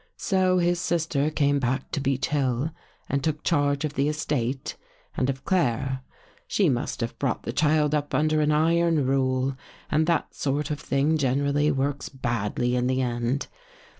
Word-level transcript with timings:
So 0.17 0.57
his 0.57 0.81
sister 0.81 1.29
came 1.29 1.59
back 1.59 1.91
to 1.91 1.99
Beech 2.01 2.29
Hill 2.29 2.71
and 3.07 3.23
took 3.23 3.43
charge 3.43 3.85
of 3.85 3.93
the 3.93 4.09
estate 4.09 4.75
and 5.15 5.29
of 5.29 5.45
Claire. 5.45 6.01
She 6.47 6.69
must 6.69 7.01
have 7.01 7.19
brought 7.19 7.43
the 7.43 7.53
child 7.53 7.93
up 7.93 8.15
under 8.15 8.41
an 8.41 8.51
Iron 8.51 9.05
rule 9.05 9.55
and 9.91 10.07
that 10.07 10.33
sort 10.33 10.71
of 10.71 10.79
thing 10.79 11.19
gen 11.19 11.41
erally 11.41 11.71
works 11.71 12.09
badly 12.09 12.75
In 12.75 12.87
the 12.87 13.03
end. 13.03 13.45